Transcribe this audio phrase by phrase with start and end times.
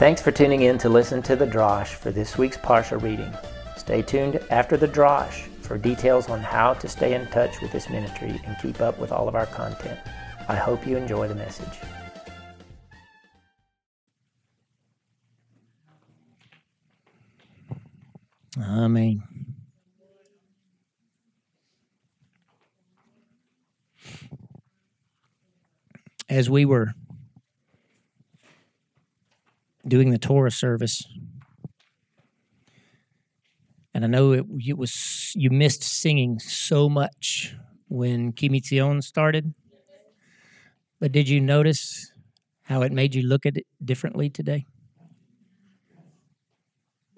[0.00, 3.30] Thanks for tuning in to listen to the Drosh for this week's Parsha reading.
[3.76, 7.90] Stay tuned after the Drosh for details on how to stay in touch with this
[7.90, 10.00] ministry and keep up with all of our content.
[10.48, 11.68] I hope you enjoy the message.
[18.58, 19.22] Amen.
[26.30, 26.94] As we were
[29.86, 31.06] doing the Torah service,
[33.94, 37.56] and I know it, it was you missed singing so much
[37.88, 39.54] when Kimitzion started,
[41.00, 42.12] but did you notice
[42.62, 44.66] how it made you look at it differently today?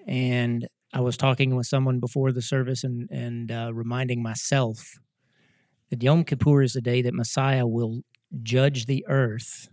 [0.07, 4.99] And I was talking with someone before the service and and uh, reminding myself
[5.89, 8.01] that Yom Kippur is the day that Messiah will
[8.41, 9.69] judge the earth,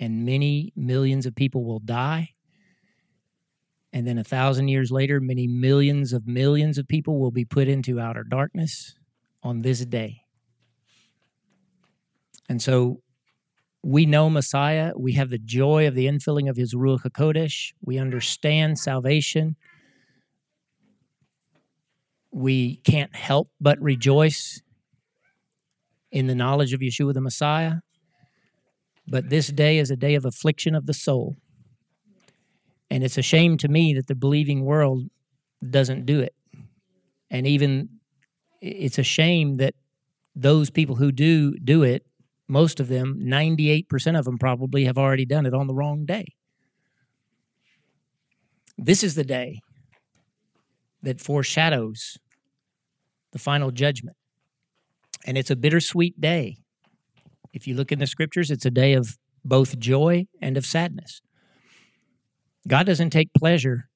[0.00, 2.30] and many millions of people will die.
[3.92, 7.68] And then a thousand years later, many millions of millions of people will be put
[7.68, 8.94] into outer darkness
[9.42, 10.22] on this day.
[12.48, 13.02] And so
[13.82, 14.92] we know Messiah.
[14.96, 17.72] We have the joy of the infilling of his Ruach HaKodesh.
[17.82, 19.56] We understand salvation.
[22.32, 24.62] We can't help but rejoice
[26.10, 27.76] in the knowledge of Yeshua the Messiah.
[29.10, 31.36] But this day is a day of affliction of the soul.
[32.88, 35.10] And it's a shame to me that the believing world
[35.68, 36.34] doesn't do it.
[37.28, 37.88] And even
[38.62, 39.74] it's a shame that
[40.36, 42.06] those people who do do it,
[42.46, 46.34] most of them, 98% of them probably have already done it on the wrong day.
[48.78, 49.60] This is the day
[51.02, 52.16] that foreshadows
[53.32, 54.16] the final judgment.
[55.26, 56.59] And it's a bittersweet day.
[57.52, 61.20] If you look in the scriptures, it's a day of both joy and of sadness.
[62.68, 63.88] God doesn't take pleasure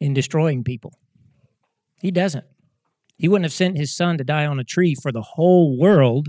[0.00, 0.92] in destroying people.
[2.00, 2.44] He doesn't.
[3.18, 6.28] He wouldn't have sent his son to die on a tree for the whole world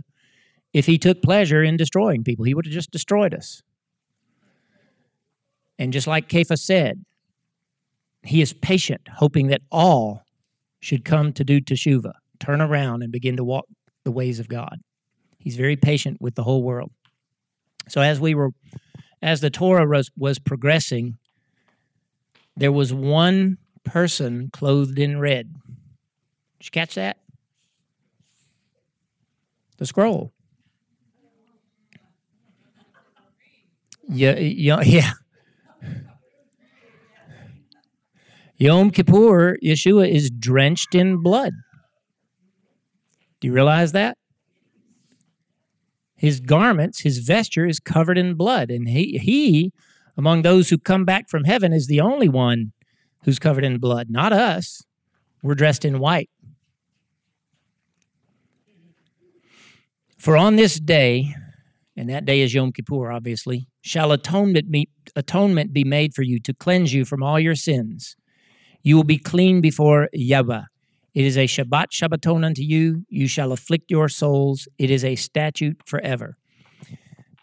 [0.73, 2.45] if he took pleasure in destroying people.
[2.45, 3.61] He would have just destroyed us.
[5.79, 7.03] And just like Kepha said,
[8.23, 10.23] he is patient, hoping that all
[10.79, 13.65] should come to do teshuvah, turn around and begin to walk
[14.03, 14.79] the ways of God.
[15.47, 16.91] He's very patient with the whole world.
[17.87, 18.49] So as we were
[19.21, 21.17] as the Torah was, was progressing,
[22.57, 25.53] there was one person clothed in red.
[26.59, 27.15] Did you catch that?
[29.77, 30.33] The scroll.
[34.09, 35.11] Yeah, yeah, yeah.
[38.57, 41.53] Yom Kippur, Yeshua is drenched in blood.
[43.39, 44.17] Do you realize that?
[46.17, 49.71] His garments, his vesture is covered in blood, and he, he
[50.17, 52.73] among those who come back from heaven is the only one
[53.23, 54.83] who's covered in blood, not us.
[55.43, 56.29] We're dressed in white.
[60.17, 61.35] For on this day,
[61.95, 66.39] and that day is Yom Kippur, obviously, shall atonement be, atonement be made for you
[66.39, 68.15] to cleanse you from all your sins.
[68.81, 70.63] You will be clean before Yahweh.
[71.17, 73.03] It is a Shabbat Shabbaton unto you.
[73.09, 74.67] You shall afflict your souls.
[74.77, 76.37] It is a statute forever.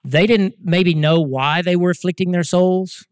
[0.05, 3.05] They didn't maybe know why they were afflicting their souls.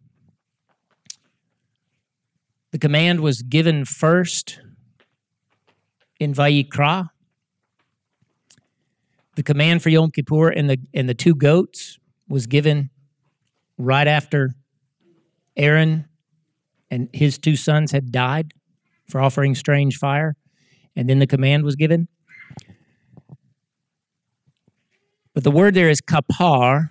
[2.71, 4.61] The command was given first
[6.21, 7.09] in Vayikra.
[9.35, 11.99] The command for Yom Kippur and the and the two goats
[12.29, 12.91] was given
[13.79, 14.55] right after
[15.57, 16.05] Aaron
[16.89, 18.55] and his two sons had died
[19.09, 20.37] for offering strange fire,
[20.97, 22.09] and then the command was given.
[25.35, 26.89] But the word there is kapar,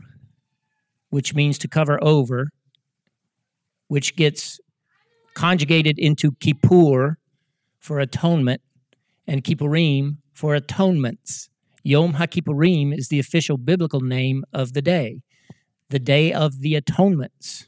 [1.10, 2.48] which means to cover over,
[3.88, 4.60] which gets
[5.34, 7.18] conjugated into kippur
[7.80, 8.62] for atonement
[9.28, 11.50] and kippurim for atonements.
[11.84, 15.22] Yom HaKippurim is the official biblical name of the day,
[15.90, 17.68] the day of the atonements.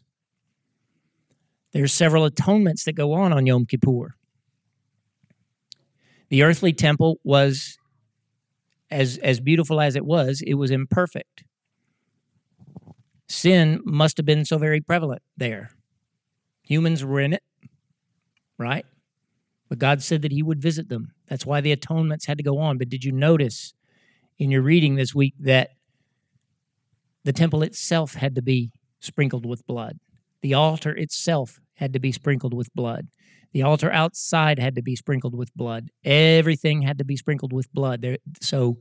[1.72, 4.16] There's several atonements that go on on Yom Kippur.
[6.34, 7.78] The earthly temple was
[8.90, 11.44] as as beautiful as it was, it was imperfect.
[13.30, 15.70] Sin must have been so very prevalent there.
[16.64, 17.44] Humans were in it,
[18.58, 18.84] right?
[19.70, 21.14] But God said that He would visit them.
[21.30, 22.80] That's why the atonements had to go on.
[22.80, 23.76] But did you notice
[24.40, 25.70] in your reading this week that
[27.24, 30.00] the temple itself had to be sprinkled with blood?
[30.42, 33.10] The altar itself had to be sprinkled with blood.
[33.52, 35.90] The altar outside had to be sprinkled with blood.
[36.04, 38.02] Everything had to be sprinkled with blood.
[38.02, 38.78] There, so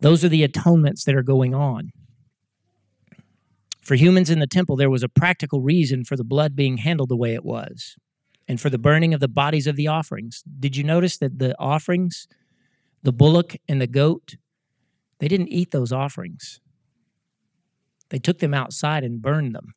[0.00, 1.90] those are the atonements that are going on.
[3.82, 7.08] For humans in the temple, there was a practical reason for the blood being handled
[7.08, 7.96] the way it was
[8.46, 10.42] and for the burning of the bodies of the offerings.
[10.60, 12.28] Did you notice that the offerings,
[13.02, 14.36] the bullock and the goat,
[15.18, 16.60] they didn't eat those offerings?
[18.10, 19.74] They took them outside and burned them.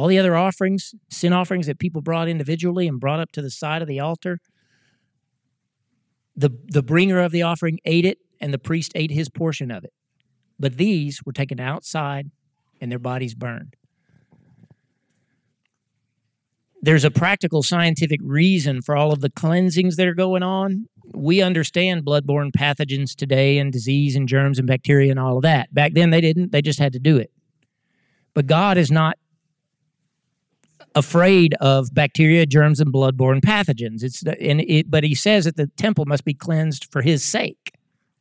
[0.00, 3.50] All the other offerings, sin offerings that people brought individually and brought up to the
[3.50, 4.38] side of the altar,
[6.34, 9.84] the, the bringer of the offering ate it, and the priest ate his portion of
[9.84, 9.92] it.
[10.58, 12.30] But these were taken outside
[12.80, 13.76] and their bodies burned.
[16.80, 20.86] There's a practical scientific reason for all of the cleansings that are going on.
[21.12, 25.74] We understand bloodborne pathogens today and disease and germs and bacteria and all of that.
[25.74, 27.30] Back then they didn't, they just had to do it.
[28.32, 29.18] But God is not
[30.94, 34.02] afraid of bacteria, germs, and bloodborne pathogens.
[34.02, 37.74] It's and it, but he says that the temple must be cleansed for his sake,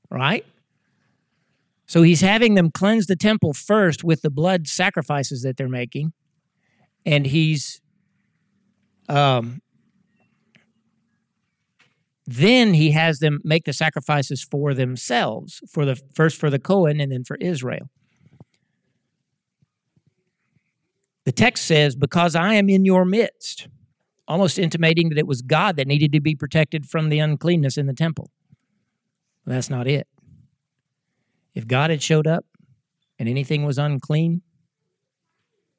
[0.09, 0.45] right?
[1.87, 6.13] So he's having them cleanse the temple first with the blood sacrifices that they're making,
[7.05, 7.81] and he's
[9.07, 9.61] um,
[12.27, 16.99] then he has them make the sacrifices for themselves, for the first for the Cohen
[16.99, 17.89] and then for Israel.
[21.25, 23.67] The text says, Because I am in your midst,
[24.27, 27.87] almost intimating that it was God that needed to be protected from the uncleanness in
[27.87, 28.31] the temple.
[29.45, 30.07] that's not it.
[31.55, 32.45] If God had showed up
[33.17, 34.43] and anything was unclean,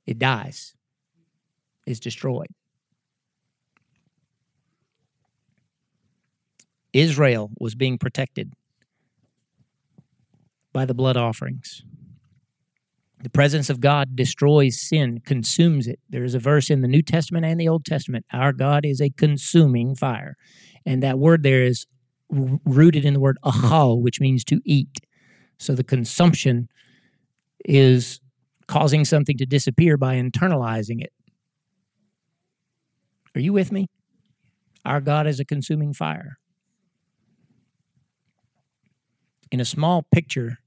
[0.07, 0.75] it dies,
[1.87, 2.49] it's destroyed.
[6.93, 8.53] Israel was being protected
[10.73, 11.85] by the blood offerings.
[13.23, 16.01] The presence of God destroys sin, consumes it.
[16.09, 19.01] There is a verse in the New Testament and the Old Testament our God is
[19.01, 20.37] a consuming fire.
[20.87, 21.87] And that word there is
[22.31, 25.01] rooted in the word achal, which means to eat.
[25.59, 26.69] So the consumption
[27.67, 28.21] is
[28.67, 31.13] causing something to disappear by internalizing it.
[33.35, 33.89] Are you with me?
[34.85, 36.39] Our God is a consuming fire.
[39.51, 40.60] In a small picture,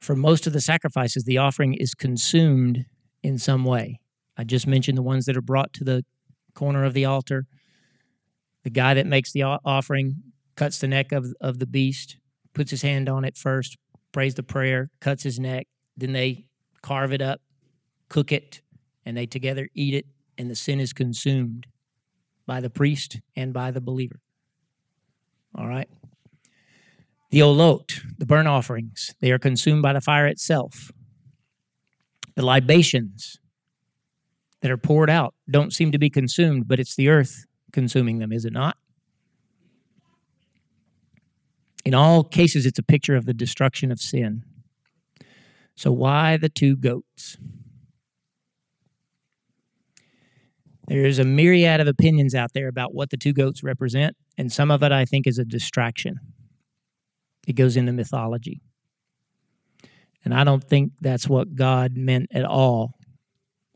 [0.00, 2.86] for most of the sacrifices, the offering is consumed
[3.22, 4.00] in some way.
[4.36, 6.04] I just mentioned the ones that are brought to the
[6.54, 7.46] corner of the altar.
[8.62, 10.22] The guy that makes the offering
[10.56, 12.16] cuts the neck of, of the beast
[12.54, 13.76] puts his hand on it first,
[14.12, 15.66] prays the prayer, cuts his neck.
[15.96, 16.46] Then they
[16.82, 17.40] carve it up,
[18.08, 18.62] cook it,
[19.04, 20.06] and they together eat it,
[20.36, 21.66] and the sin is consumed
[22.46, 24.20] by the priest and by the believer.
[25.54, 25.88] All right?
[27.30, 30.90] The olot, the burnt offerings, they are consumed by the fire itself.
[32.36, 33.38] The libations
[34.62, 38.32] that are poured out don't seem to be consumed, but it's the earth consuming them,
[38.32, 38.76] is it not?
[41.84, 44.42] In all cases, it's a picture of the destruction of sin.
[45.74, 47.36] So, why the two goats?
[50.86, 54.70] There's a myriad of opinions out there about what the two goats represent, and some
[54.70, 56.18] of it I think is a distraction.
[57.48, 58.60] It goes into mythology.
[60.22, 62.92] And I don't think that's what God meant at all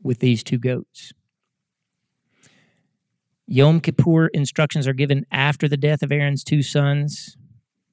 [0.03, 1.11] with these two goats.
[3.47, 7.35] Yom Kippur instructions are given after the death of Aaron's two sons.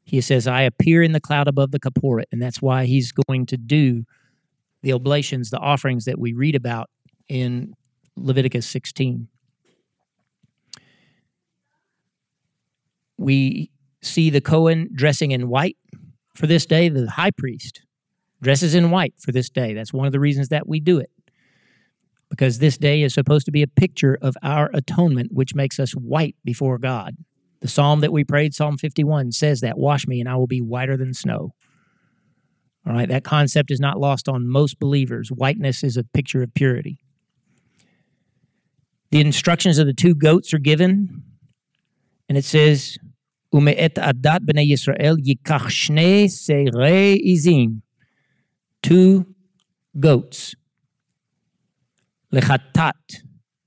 [0.05, 2.25] He says, I appear in the cloud above the Kaporet.
[2.31, 4.05] And that's why he's going to do
[4.83, 6.91] the oblations, the offerings that we read about
[7.27, 7.73] in
[8.17, 9.29] Leviticus 16.
[13.17, 13.71] We
[14.03, 15.77] see the Cohen dressing in white
[16.35, 16.89] for this day.
[16.89, 17.83] The high priest
[18.43, 19.75] dresses in white for this day.
[19.75, 21.11] That's one of the reasons that we do it.
[22.31, 25.93] Because this day is supposed to be a picture of our atonement, which makes us
[25.93, 27.17] white before God.
[27.61, 30.63] The psalm that we prayed, Psalm 51, says that Wash me and I will be
[30.63, 31.55] whiter than snow.
[32.87, 35.29] All right, that concept is not lost on most believers.
[35.29, 36.99] Whiteness is a picture of purity.
[39.11, 41.23] The instructions of the two goats are given,
[42.29, 42.97] and it says,
[43.53, 47.83] Ume'et adat b'nei Yisrael yikach shnei seirei izim.
[48.83, 49.27] Two
[49.99, 50.55] goats.
[52.33, 53.23] Lechatat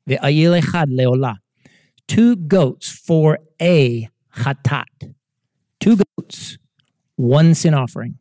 [0.08, 1.38] ve'ayil echad leolah
[2.08, 5.14] two goats for a chatat.
[5.80, 6.58] Two goats,
[7.16, 8.16] one sin offering.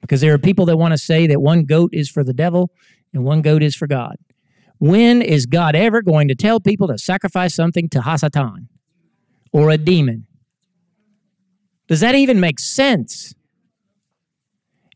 [0.00, 2.70] Because there are people that want to say that one goat is for the devil
[3.12, 4.16] and one goat is for God.
[4.78, 8.68] When is God ever going to tell people to sacrifice something to Hasatan
[9.56, 10.26] or a demon?
[11.88, 13.34] Does that even make sense?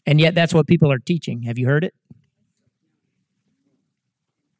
[0.05, 1.45] And yet, that's what people are teaching.
[1.45, 1.95] Have you heard it?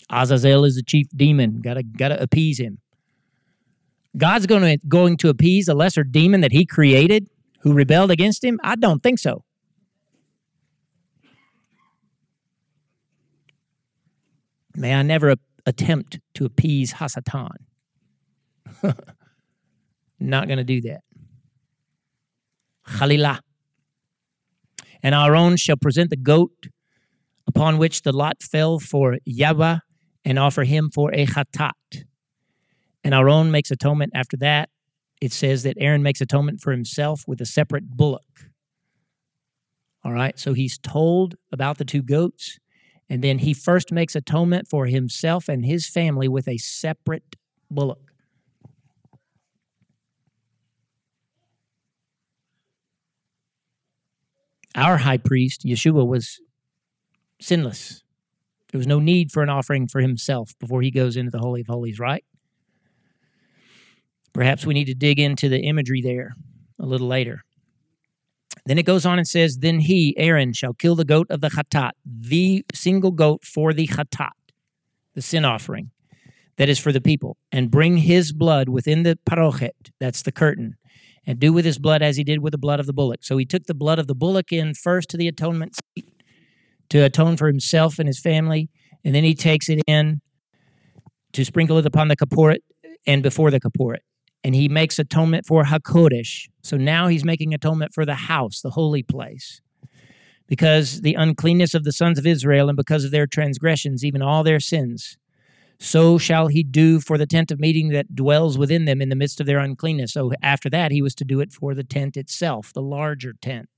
[0.09, 1.61] Azazel is the chief demon.
[1.61, 2.79] Gotta gotta appease him.
[4.17, 7.29] God's to going to appease a lesser demon that he created
[7.61, 8.59] who rebelled against him?
[8.63, 9.45] I don't think so.
[14.75, 15.35] May I never
[15.67, 17.57] attempt to appease Hasatan.
[20.21, 21.01] Not going to do that.
[22.87, 23.41] Khalilah.
[25.03, 26.69] And Aaron shall present the goat
[27.47, 29.79] upon which the lot fell for Yahweh
[30.25, 32.05] and offer him for a chatat.
[33.03, 34.69] And Aaron makes atonement after that.
[35.21, 38.51] It says that Aaron makes atonement for himself with a separate bullock.
[40.05, 42.59] All right, so he's told about the two goats,
[43.09, 47.37] and then he first makes atonement for himself and his family with a separate
[47.71, 48.10] bullock.
[54.81, 56.41] Our high priest, Yeshua, was
[57.39, 58.03] sinless.
[58.73, 61.61] There was no need for an offering for himself before he goes into the Holy
[61.61, 62.25] of Holies, right?
[64.33, 66.35] Perhaps we need to dig into the imagery there
[66.79, 67.45] a little later.
[68.65, 71.51] Then it goes on and says, Then he, Aaron, shall kill the goat of the
[71.51, 74.31] chatat, the single goat for the chatat,
[75.15, 75.91] the sin offering
[76.57, 80.77] that is for the people, and bring his blood within the parochet, that's the curtain,
[81.31, 83.23] and do with his blood as he did with the blood of the bullock.
[83.23, 86.09] So he took the blood of the bullock in first to the atonement seat
[86.89, 88.69] to atone for himself and his family,
[89.05, 90.23] and then he takes it in
[91.33, 92.59] to sprinkle it upon the kaporet
[93.07, 94.01] and before the kaporet.
[94.43, 96.49] And he makes atonement for Hakodesh.
[96.63, 99.61] So now he's making atonement for the house, the holy place.
[100.49, 104.43] Because the uncleanness of the sons of Israel and because of their transgressions, even all
[104.43, 105.17] their sins,
[105.81, 109.17] so shall he do for the tent of meeting that dwells within them in the
[109.17, 110.13] midst of their uncleanness.
[110.13, 113.71] So after that, he was to do it for the tent itself, the larger tent.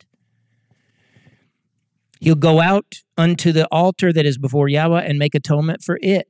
[2.20, 6.28] He'll go out unto the altar that is before Yahweh and make atonement for it,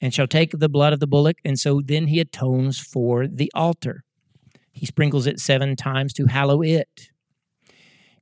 [0.00, 3.50] and shall take the blood of the bullock, and so then he atones for the
[3.54, 4.04] altar.
[4.72, 7.10] He sprinkles it seven times to hallow it.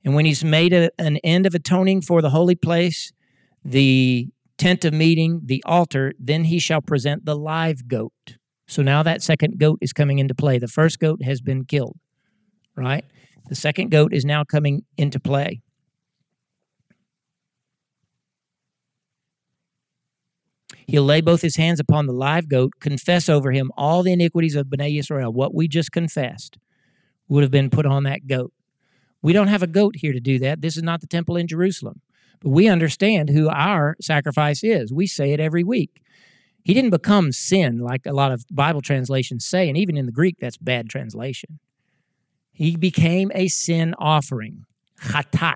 [0.04, 3.12] And when he's made a, an end of atoning for the holy place,
[3.64, 4.28] the
[4.62, 8.36] tent of meeting, the altar, then he shall present the live goat.
[8.68, 10.58] So now that second goat is coming into play.
[10.58, 11.96] The first goat has been killed,
[12.76, 13.04] right?
[13.48, 15.62] The second goat is now coming into play.
[20.86, 24.54] He'll lay both his hands upon the live goat, confess over him all the iniquities
[24.54, 25.32] of Bnei Israel.
[25.32, 26.56] What we just confessed
[27.28, 28.52] would have been put on that goat.
[29.22, 30.60] We don't have a goat here to do that.
[30.60, 32.00] This is not the temple in Jerusalem.
[32.42, 34.92] But we understand who our sacrifice is.
[34.92, 36.02] We say it every week.
[36.64, 40.12] He didn't become sin like a lot of Bible translations say, and even in the
[40.12, 41.58] Greek, that's bad translation.
[42.52, 44.64] He became a sin offering,
[45.00, 45.54] chatat.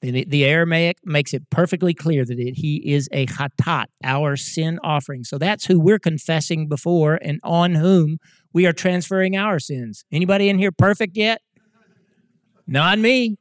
[0.00, 4.78] The, the Aramaic makes it perfectly clear that it, he is a chatat, our sin
[4.82, 5.24] offering.
[5.24, 8.18] So that's who we're confessing before and on whom
[8.54, 10.04] we are transferring our sins.
[10.10, 11.42] Anybody in here perfect yet?
[12.66, 13.36] Not me.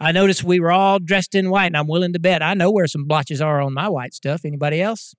[0.00, 2.70] I noticed we were all dressed in white, and I'm willing to bet I know
[2.70, 4.44] where some blotches are on my white stuff.
[4.44, 5.14] Anybody else?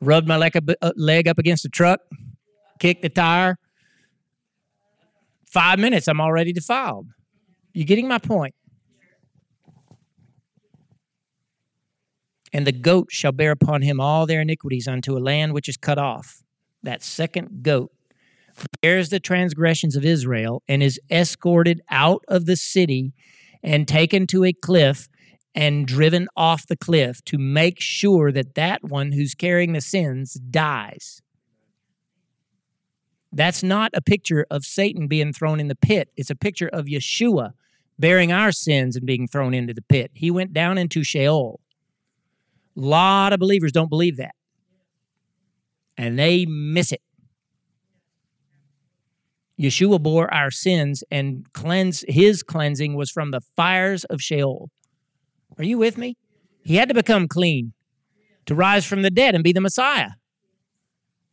[0.00, 2.00] Rubbed my leg up, uh, leg up against the truck,
[2.78, 3.58] kicked the tire.
[5.46, 7.08] Five minutes, I'm already defiled.
[7.72, 8.54] You getting my point?
[12.52, 15.76] And the goat shall bear upon him all their iniquities unto a land which is
[15.76, 16.42] cut off.
[16.84, 17.90] That second goat
[18.82, 23.12] bears the transgressions of Israel and is escorted out of the city
[23.62, 25.08] and taken to a cliff
[25.54, 30.34] and driven off the cliff to make sure that that one who's carrying the sins
[30.34, 31.22] dies.
[33.32, 36.08] That's not a picture of Satan being thrown in the pit.
[36.16, 37.52] It's a picture of Yeshua
[37.98, 40.10] bearing our sins and being thrown into the pit.
[40.14, 41.60] He went down into Sheol.
[42.76, 44.34] A lot of believers don't believe that.
[45.96, 47.02] And they miss it.
[49.58, 54.70] Yeshua bore our sins and cleanse his cleansing was from the fires of Sheol.
[55.58, 56.16] Are you with me?
[56.64, 57.72] He had to become clean
[58.46, 60.10] to rise from the dead and be the Messiah.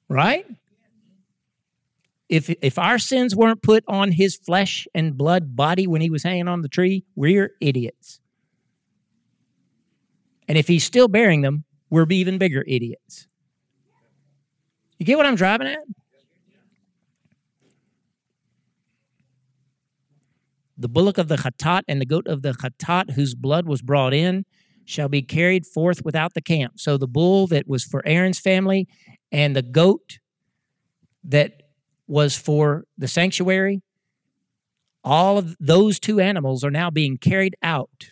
[0.08, 0.46] Right?
[2.30, 6.24] If if our sins weren't put on his flesh and blood body when he was
[6.24, 8.20] hanging on the tree, we're idiots.
[10.48, 13.28] And if he's still bearing them, we're even bigger idiots.
[14.98, 15.80] You get what I'm driving at?
[20.82, 24.14] The bullock of the chatat and the goat of the chatat, whose blood was brought
[24.14, 24.46] in,
[24.86, 26.74] shall be carried forth without the camp.
[26.78, 28.88] So the bull that was for Aaron's family
[29.32, 30.18] and the goat
[31.24, 31.62] that
[32.08, 33.82] was for the sanctuary,
[35.04, 38.12] all of those two animals are now being carried out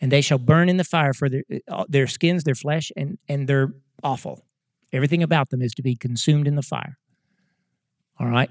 [0.00, 3.18] and they shall burn in the fire for their, uh, their skins, their flesh, and,
[3.28, 4.44] and they're awful.
[4.92, 6.98] Everything about them is to be consumed in the fire.
[8.18, 8.50] All right?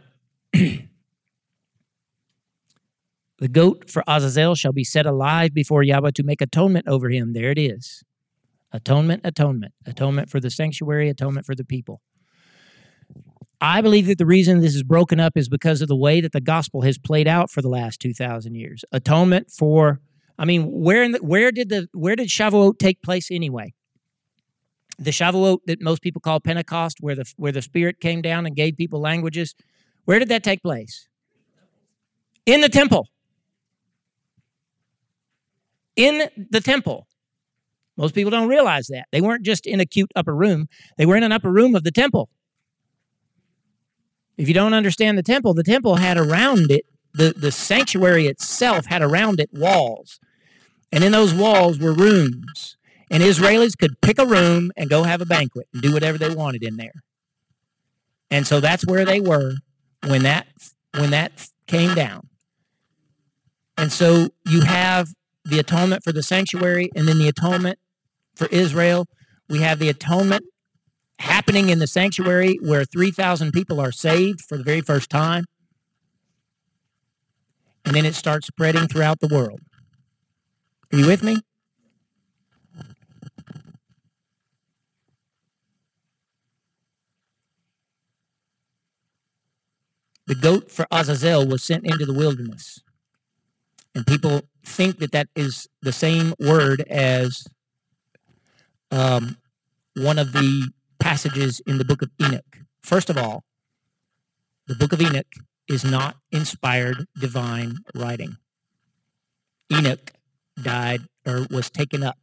[3.40, 7.34] The goat for Azazel shall be set alive before Yahweh to make atonement over him.
[7.34, 8.04] There it is.
[8.72, 12.02] Atonement, atonement, atonement for the sanctuary, atonement for the people.
[13.62, 16.34] I believe that the reason this is broken up is because of the way that
[16.34, 18.84] the gospel has played out for the last 2000 years.
[18.92, 20.02] Atonement for
[20.38, 23.74] I mean, where in the, where did the where did Shavuot take place anyway?
[25.00, 28.56] The Shavuot that most people call Pentecost, where the where the Spirit came down and
[28.56, 29.56] gave people languages,
[30.06, 31.08] where did that take place?
[32.46, 33.08] In the temple.
[35.96, 37.08] In the temple.
[37.98, 39.06] Most people don't realize that.
[39.12, 41.84] They weren't just in a cute upper room, they were in an upper room of
[41.84, 42.30] the temple.
[44.38, 48.86] If you don't understand the temple, the temple had around it, the, the sanctuary itself
[48.86, 50.20] had around it walls.
[50.92, 52.76] And in those walls were rooms.
[53.10, 56.34] And Israelis could pick a room and go have a banquet and do whatever they
[56.34, 57.04] wanted in there.
[58.30, 59.54] And so that's where they were
[60.06, 60.48] when that
[60.98, 62.28] when that came down.
[63.78, 65.14] And so you have
[65.46, 67.80] the atonement for the sanctuary and then the atonement
[68.36, 69.08] for Israel.
[69.48, 70.44] We have the atonement
[71.20, 75.46] happening in the sanctuary where 3,000 people are saved for the very first time.
[77.86, 79.60] And then it starts spreading throughout the world.
[80.92, 81.38] Are you with me?
[90.28, 92.82] The goat for Azazel was sent into the wilderness.
[93.94, 97.48] And people think that that is the same word as
[98.92, 99.38] um,
[99.96, 102.58] one of the passages in the book of Enoch.
[102.82, 103.44] First of all,
[104.68, 105.34] the book of Enoch
[105.68, 108.38] is not inspired divine writing.
[109.72, 110.12] Enoch
[110.62, 112.18] died or was taken up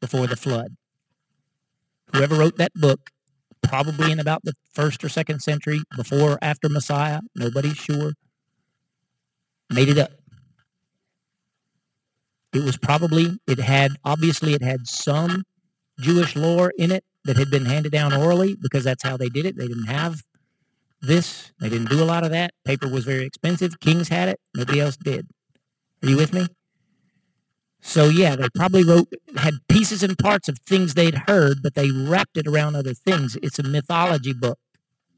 [0.00, 0.76] before the flood.
[2.12, 3.10] Whoever wrote that book,
[3.62, 8.12] probably in about the first or second century, before or after Messiah, nobody's sure,
[9.70, 10.10] made it up.
[12.52, 15.44] It was probably, it had, obviously, it had some
[15.98, 19.46] Jewish lore in it that had been handed down orally because that's how they did
[19.46, 19.56] it.
[19.56, 20.22] They didn't have
[21.00, 21.52] this.
[21.60, 22.52] They didn't do a lot of that.
[22.64, 23.80] Paper was very expensive.
[23.80, 24.40] Kings had it.
[24.54, 25.28] Nobody else did.
[26.02, 26.48] Are you with me?
[27.80, 31.90] So yeah, they probably wrote had pieces and parts of things they'd heard, but they
[31.90, 33.36] wrapped it around other things.
[33.42, 34.58] It's a mythology book.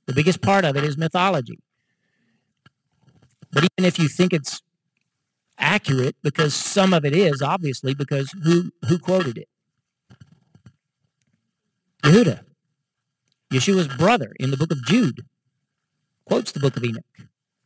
[0.07, 1.59] The biggest part of it is mythology.
[3.53, 4.63] But even if you think it's
[5.59, 9.49] accurate, because some of it is obviously, because who who quoted it?
[12.03, 12.41] Yehuda,
[13.53, 15.25] Yeshua's brother in the book of Jude,
[16.27, 17.05] quotes the book of Enoch.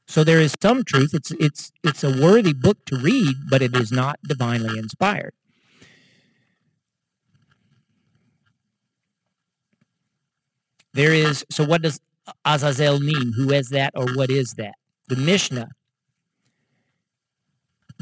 [0.07, 1.11] So there is some truth.
[1.12, 5.35] It's it's it's a worthy book to read, but it is not divinely inspired.
[10.94, 12.01] There is so what does
[12.44, 13.33] Azazel mean?
[13.37, 14.74] Who is that or what is that?
[15.09, 15.68] The Mishnah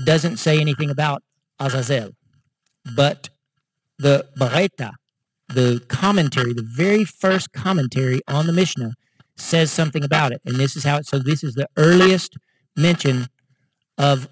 [0.05, 1.23] doesn't say anything about
[1.59, 2.11] Azazel,
[2.95, 3.31] but
[3.99, 4.93] the Baraita,
[5.49, 8.93] the commentary, the very first commentary on the Mishnah
[9.37, 10.41] says something about it.
[10.45, 12.37] And this is how it, so this is the earliest
[12.77, 13.27] mention
[13.99, 14.29] of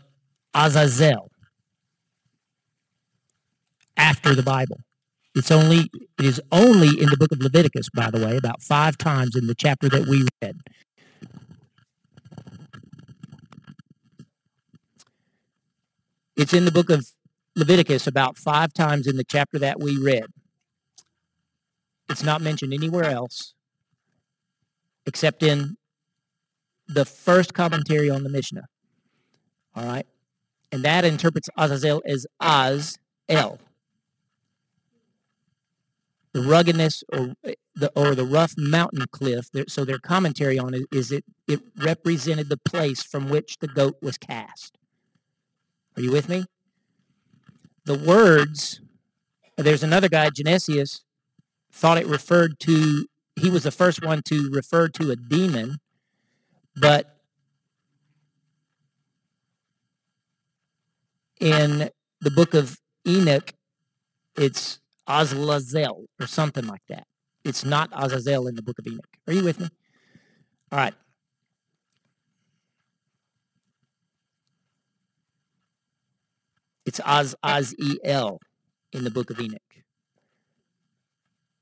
[0.55, 1.31] Azazel
[3.97, 4.81] after the Bible.
[5.35, 8.97] It's only, it is only in the book of Leviticus, by the way, about five
[8.97, 10.59] times in the chapter that we read.
[16.45, 17.11] It's in the book of
[17.57, 20.27] Leviticus about five times in the chapter that we read.
[22.11, 23.55] It's not mentioned anywhere else
[25.07, 25.79] except in
[26.87, 28.67] the first commentary on the Mishnah.
[29.75, 30.07] All right?
[30.71, 33.59] And that interprets Azazel as Az El.
[36.35, 37.33] The ruggedness or
[37.75, 39.49] the or the rough mountain cliff.
[39.69, 43.97] So their commentary on it is it it represented the place from which the goat
[44.03, 44.77] was cast.
[45.97, 46.45] Are you with me?
[47.85, 48.81] The words.
[49.57, 51.03] There's another guy, Genesius,
[51.73, 55.79] thought it referred to he was the first one to refer to a demon,
[56.77, 57.17] but
[61.41, 63.53] in the book of Enoch,
[64.37, 67.07] it's Azlazel or something like that.
[67.45, 69.17] It's not Azazel in the book of Enoch.
[69.27, 69.69] Are you with me?
[70.73, 70.95] All right.
[76.87, 78.41] It's Az Azel
[78.93, 79.61] in the book of Enoch.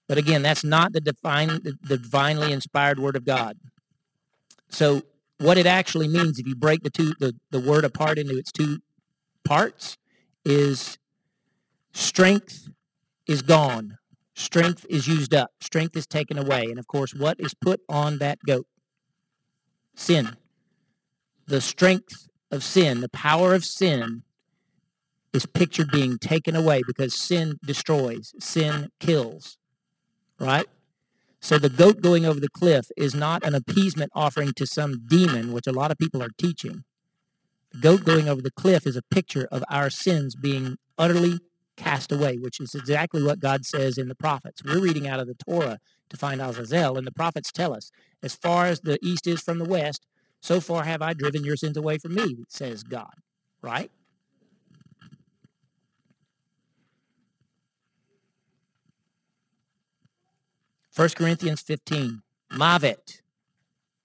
[0.09, 3.57] But again, that's not the, divine, the divinely inspired word of God.
[4.69, 5.03] So
[5.39, 8.53] what it actually means, if you break the two the, the word apart into its
[8.53, 8.79] two
[9.45, 9.97] parts,
[10.45, 10.99] is
[11.93, 12.69] strength
[13.27, 13.99] is gone.
[14.35, 15.51] Strength is used up.
[15.61, 16.65] Strength is taken away.
[16.65, 18.67] And of course, what is put on that goat?
[19.95, 20.37] Sin.
[21.47, 24.23] The strength of sin, the power of sin
[25.33, 29.57] is pictured being taken away because sin destroys, sin kills,
[30.39, 30.67] right?
[31.41, 35.53] So the goat going over the cliff is not an appeasement offering to some demon,
[35.53, 36.85] which a lot of people are teaching.
[37.73, 41.39] The goat going over the cliff is a picture of our sins being utterly
[41.77, 44.63] cast away, which is exactly what God says in the prophets.
[44.63, 45.79] We're reading out of the Torah
[46.11, 47.91] to find Azazel, and the prophets tell us,
[48.23, 50.07] as far as the east is from the west,
[50.41, 53.15] so far have I driven your sins away from me, says God.
[53.63, 53.91] Right?
[60.95, 62.21] 1 Corinthians 15,
[62.53, 63.23] Mavet,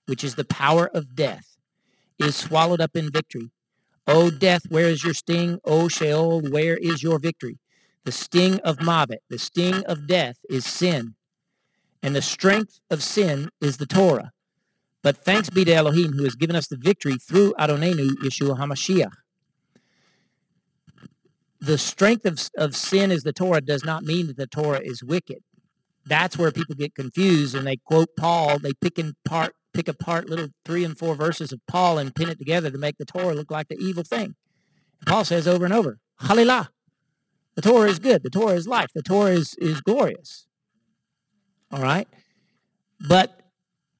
[0.06, 1.58] which is the power of death,
[2.18, 3.52] is swallowed up in victory.
[4.08, 5.60] O death, where is your sting?
[5.66, 7.60] O Sheol, where is your victory?
[8.06, 11.16] The sting of Mavet, the sting of death is sin.
[12.02, 14.32] And the strength of sin is the Torah.
[15.04, 19.12] But thanks be to Elohim who has given us the victory through Adonenu, Yeshua HaMashiach.
[21.60, 25.04] The strength of, of sin is the Torah does not mean that the Torah is
[25.04, 25.44] wicked
[26.08, 28.60] that's where people get confused and they quote Paul.
[28.60, 32.30] They pick in part, pick apart little three and four verses of Paul and pin
[32.30, 34.36] it together to make the Torah look like the evil thing.
[35.06, 36.70] Paul says over and over, Halilah.
[37.56, 38.22] The Torah is good.
[38.22, 38.90] The Torah is life.
[38.94, 40.46] The Torah is, is glorious.
[41.72, 42.08] All right?
[43.08, 43.42] But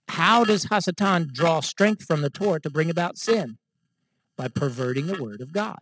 [0.08, 3.58] how does Hasatan draw strength from the Torah to bring about sin?
[4.38, 5.80] By perverting the word of God.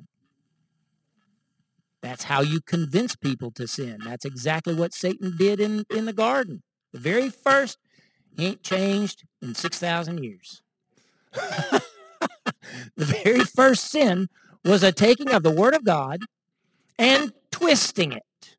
[2.05, 3.97] That's how you convince people to sin.
[4.05, 6.61] That's exactly what Satan did in, in the garden.
[6.93, 7.79] The very first,
[8.37, 10.61] he ain't changed in 6,000 years.
[11.33, 11.81] the
[12.95, 14.27] very first sin
[14.63, 16.19] was a taking of the Word of God
[16.99, 18.55] and twisting it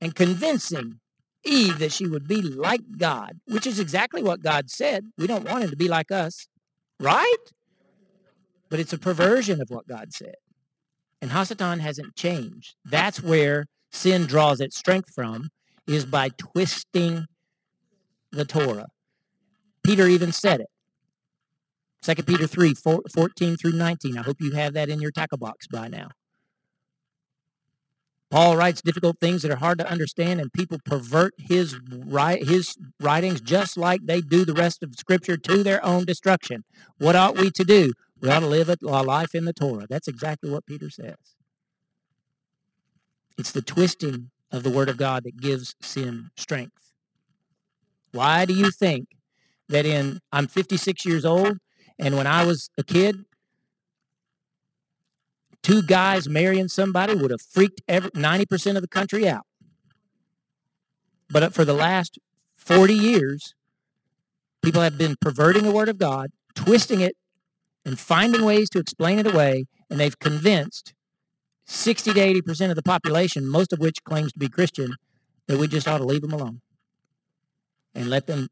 [0.00, 1.00] and convincing
[1.44, 5.06] Eve that she would be like God, which is exactly what God said.
[5.18, 6.46] We don't want him to be like us,
[7.00, 7.36] right?
[8.68, 10.36] But it's a perversion of what God said.
[11.22, 12.76] And Hasatan hasn't changed.
[12.84, 15.50] That's where sin draws its strength from,
[15.86, 17.26] is by twisting
[18.32, 18.86] the Torah.
[19.82, 20.68] Peter even said it.
[22.02, 24.16] 2 Peter 3, 14 through 19.
[24.16, 26.08] I hope you have that in your tackle box by now.
[28.30, 31.76] Paul writes difficult things that are hard to understand, and people pervert his,
[32.38, 36.62] his writings just like they do the rest of Scripture to their own destruction.
[36.98, 37.92] What ought we to do?
[38.20, 39.86] We ought to live a life in the Torah.
[39.88, 41.16] That's exactly what Peter says.
[43.38, 46.92] It's the twisting of the Word of God that gives sin strength.
[48.12, 49.08] Why do you think
[49.68, 51.58] that in, I'm 56 years old,
[51.98, 53.24] and when I was a kid,
[55.62, 59.46] two guys marrying somebody would have freaked every, 90% of the country out.
[61.30, 62.18] But for the last
[62.56, 63.54] 40 years,
[64.62, 67.16] people have been perverting the Word of God, twisting it
[67.84, 70.94] and finding ways to explain it away, and they've convinced
[71.66, 74.96] 60 to 80% of the population, most of which claims to be Christian,
[75.46, 76.60] that we just ought to leave them alone
[77.94, 78.48] and let them,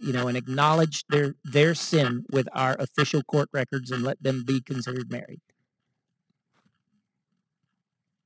[0.00, 4.44] you know, and acknowledge their, their sin with our official court records and let them
[4.44, 5.40] be considered married.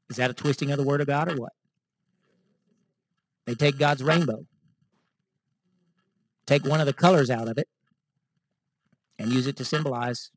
[0.08, 1.52] Is that a twisting of the Word of God or what?
[3.46, 4.46] They take God's rainbow,
[6.46, 7.68] take one of the colors out of it,
[9.20, 10.30] and use it to symbolize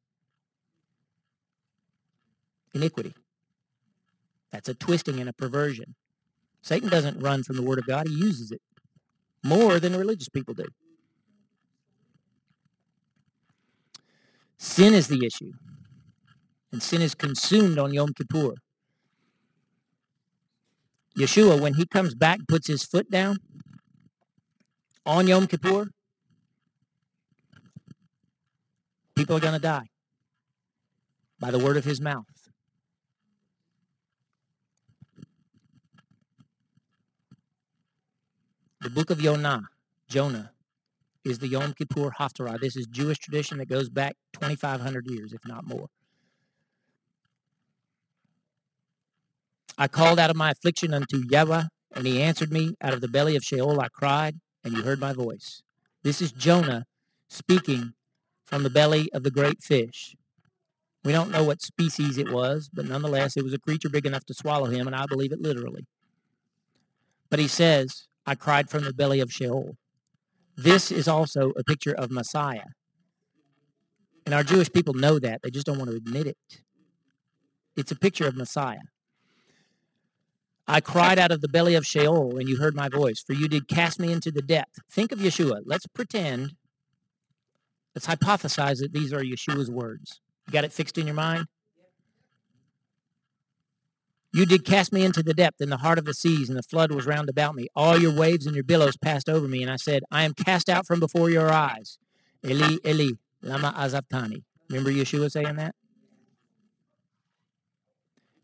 [2.75, 3.13] iniquity.
[4.51, 5.95] That's a twisting and a perversion.
[6.61, 8.61] Satan doesn't run from the Word of God, he uses it
[9.41, 10.65] more than religious people do.
[14.57, 15.51] Sin is the issue,
[16.71, 18.53] and sin is consumed on Yom Kippur.
[21.17, 23.37] Yeshua, when he comes back, puts his foot down
[25.05, 25.87] on Yom Kippur,
[29.23, 29.87] People are going to die
[31.39, 32.25] by the word of his mouth.
[38.81, 39.61] The book of Yonah,
[40.09, 40.51] Jonah,
[41.23, 42.59] is the Yom Kippur Haftarah.
[42.59, 45.87] This is Jewish tradition that goes back 2,500 years, if not more.
[49.77, 51.63] I called out of my affliction unto Yahweh,
[51.95, 52.75] and he answered me.
[52.81, 55.61] Out of the belly of Sheol I cried, and you heard my voice.
[56.03, 56.83] This is Jonah
[57.29, 57.93] speaking
[58.45, 60.15] from the belly of the great fish.
[61.03, 64.25] We don't know what species it was, but nonetheless, it was a creature big enough
[64.25, 65.85] to swallow him, and I believe it literally.
[67.29, 69.75] But he says, I cried from the belly of Sheol.
[70.55, 72.67] This is also a picture of Messiah.
[74.25, 75.41] And our Jewish people know that.
[75.41, 76.37] They just don't want to admit it.
[77.75, 78.85] It's a picture of Messiah.
[80.65, 83.49] I cried out of the belly of Sheol, and you heard my voice, for you
[83.49, 84.79] did cast me into the depth.
[84.89, 85.61] Think of Yeshua.
[85.65, 86.53] Let's pretend
[87.95, 90.19] Let's hypothesize that these are Yeshua's words.
[90.47, 91.45] You got it fixed in your mind?
[94.35, 96.63] You did cast me into the depth in the heart of the seas, and the
[96.63, 97.67] flood was round about me.
[97.75, 100.69] All your waves and your billows passed over me, and I said, I am cast
[100.69, 101.99] out from before your eyes.
[102.43, 103.11] Eli, Eli,
[103.43, 104.43] lama azabtani.
[104.69, 105.75] Remember Yeshua saying that?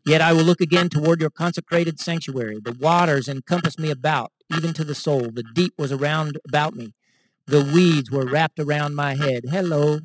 [0.06, 2.58] Yet I will look again toward your consecrated sanctuary.
[2.62, 5.30] The waters encompassed me about, even to the soul.
[5.32, 6.94] The deep was around about me.
[7.50, 9.42] The weeds were wrapped around my head.
[9.50, 9.98] Hello.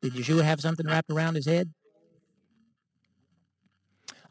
[0.00, 1.74] Did Yeshua have something wrapped around his head?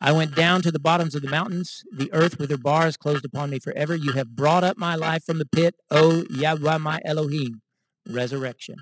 [0.01, 1.83] I went down to the bottoms of the mountains.
[1.91, 3.95] The earth with her bars closed upon me forever.
[3.95, 7.61] You have brought up my life from the pit, O Yahweh my Elohim.
[8.09, 8.77] Resurrection.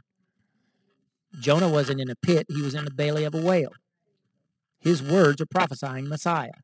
[1.38, 3.74] Jonah wasn't in a pit, he was in the belly of a whale.
[4.80, 6.62] His words are prophesying Messiah.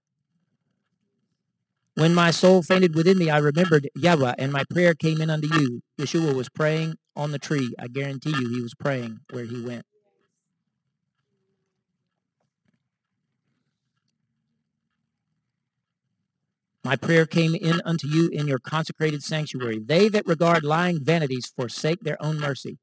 [1.95, 5.47] When my soul fainted within me, I remembered Yahweh, and my prayer came in unto
[5.53, 5.81] you.
[5.99, 7.73] Yeshua was praying on the tree.
[7.77, 9.85] I guarantee you he was praying where he went.
[16.83, 19.79] My prayer came in unto you in your consecrated sanctuary.
[19.79, 22.79] They that regard lying vanities forsake their own mercy.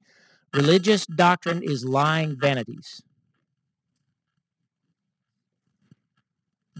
[0.54, 3.02] Religious doctrine is lying vanities.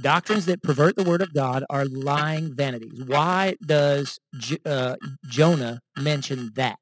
[0.00, 3.02] Doctrines that pervert the word of God are lying vanities.
[3.04, 4.18] Why does
[4.64, 6.78] uh, Jonah mention that?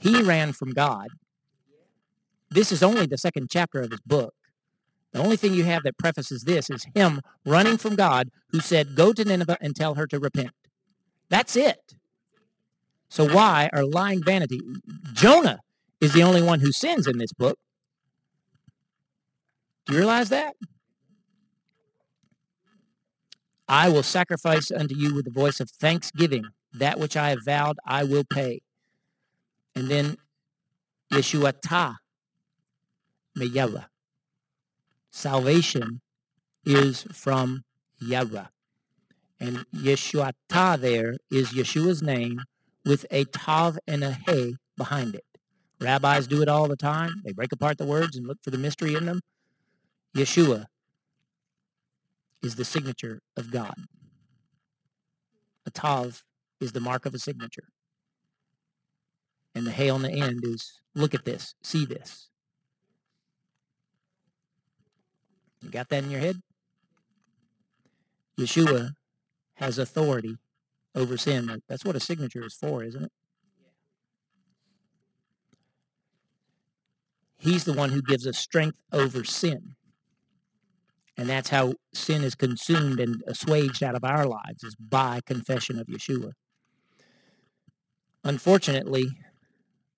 [0.00, 1.08] He ran from God.
[2.50, 4.34] This is only the second chapter of his book.
[5.12, 8.94] The only thing you have that prefaces this is him running from God who said,
[8.94, 10.52] Go to Nineveh and tell her to repent.
[11.30, 11.94] That's it.
[13.08, 14.60] So why are lying vanity?
[15.12, 15.60] Jonah
[16.00, 17.58] is the only one who sins in this book.
[19.86, 20.54] Do you realize that?
[23.68, 26.46] I will sacrifice unto you with the voice of thanksgiving.
[26.72, 28.60] That which I have vowed, I will pay.
[29.74, 30.16] And then
[31.12, 31.96] Yeshua ta
[33.36, 33.86] meyava.
[35.10, 36.00] Salvation
[36.64, 37.64] is from
[38.00, 38.46] Yahweh.
[39.40, 42.42] And Yeshua ta there is Yeshua's name
[42.84, 45.24] with a tav and a hey behind it.
[45.80, 47.22] Rabbis do it all the time.
[47.24, 49.20] They break apart the words and look for the mystery in them.
[50.16, 50.66] Yeshua
[52.42, 53.74] is the signature of God.
[55.66, 56.22] A tav
[56.60, 57.68] is the mark of a signature.
[59.54, 62.28] And the hey on the end is, look at this, see this.
[65.62, 66.40] You got that in your head?
[68.38, 68.90] Yeshua
[69.54, 70.36] has authority
[70.94, 71.60] over sin.
[71.68, 73.12] That's what a signature is for, isn't it?
[77.36, 79.74] He's the one who gives us strength over sin.
[81.18, 85.78] And that's how sin is consumed and assuaged out of our lives is by confession
[85.78, 86.30] of Yeshua.
[88.24, 89.04] Unfortunately,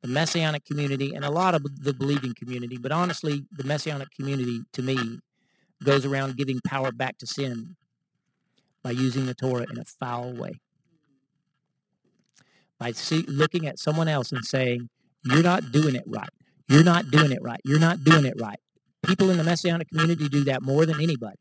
[0.03, 4.63] the messianic community and a lot of the believing community, but honestly, the messianic community
[4.73, 5.21] to me
[5.85, 7.77] goes around giving power back to sin
[8.83, 10.61] by using the Torah in a foul way
[12.81, 14.89] by see, looking at someone else and saying,
[15.23, 16.31] you're not doing it right.
[16.67, 17.61] You're not doing it right.
[17.65, 18.59] You're not doing it right.
[19.03, 21.39] People in the Messianic community do that more than anybody.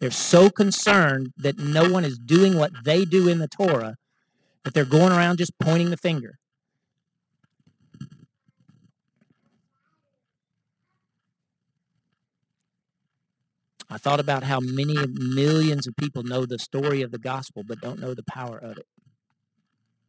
[0.00, 3.96] They're so concerned that no one is doing what they do in the Torah
[4.64, 6.38] that they're going around just pointing the finger.
[13.88, 17.80] I thought about how many millions of people know the story of the gospel but
[17.80, 18.86] don't know the power of it.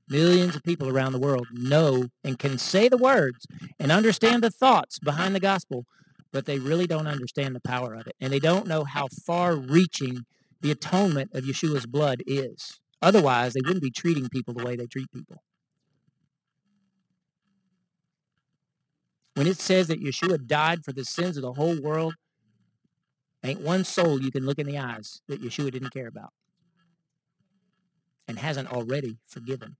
[0.09, 3.45] Millions of people around the world know and can say the words
[3.79, 5.85] and understand the thoughts behind the gospel,
[6.31, 8.15] but they really don't understand the power of it.
[8.19, 10.25] And they don't know how far reaching
[10.61, 12.79] the atonement of Yeshua's blood is.
[13.01, 15.37] Otherwise, they wouldn't be treating people the way they treat people.
[19.35, 22.15] When it says that Yeshua died for the sins of the whole world,
[23.43, 26.33] ain't one soul you can look in the eyes that Yeshua didn't care about
[28.27, 29.77] and hasn't already forgiven.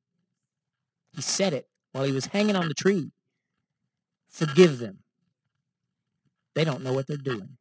[1.16, 3.12] He said it while he was hanging on the tree.
[4.30, 5.00] Forgive them.
[6.58, 7.56] They don't know what they're doing.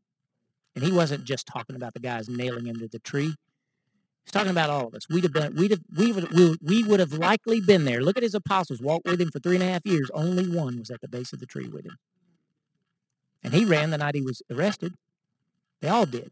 [0.74, 3.34] And he wasn't just talking about the guys nailing him to the tree.
[4.24, 5.06] He's talking about all of us.
[5.10, 8.00] We'd have been, we'd have, we would, we, would have likely been there.
[8.00, 10.10] Look at his apostles walk with him for three and a half years.
[10.14, 11.98] Only one was at the base of the tree with him.
[13.44, 14.94] And he ran the night he was arrested.
[15.82, 16.30] They all did.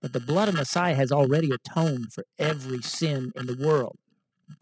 [0.00, 3.96] But the blood of Messiah has already atoned for every sin in the world.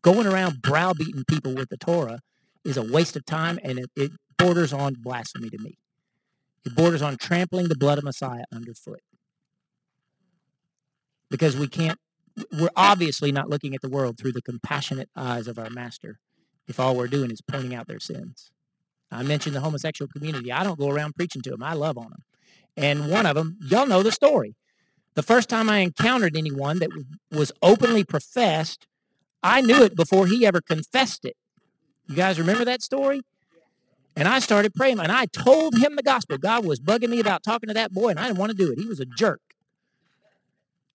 [0.00, 2.20] Going around browbeating people with the Torah
[2.66, 5.78] is a waste of time and it, it borders on blasphemy to me.
[6.64, 9.00] It borders on trampling the blood of Messiah underfoot.
[11.30, 11.98] Because we can't,
[12.52, 16.18] we're obviously not looking at the world through the compassionate eyes of our Master
[16.68, 18.50] if all we're doing is pointing out their sins.
[19.10, 20.50] I mentioned the homosexual community.
[20.50, 21.62] I don't go around preaching to them.
[21.62, 22.24] I love on them.
[22.76, 24.56] And one of them, y'all know the story.
[25.14, 26.90] The first time I encountered anyone that
[27.30, 28.86] was openly professed,
[29.42, 31.36] I knew it before he ever confessed it.
[32.08, 33.22] You guys remember that story?
[34.14, 36.38] And I started praying, and I told him the gospel.
[36.38, 38.72] God was bugging me about talking to that boy, and I didn't want to do
[38.72, 38.78] it.
[38.78, 39.40] He was a jerk.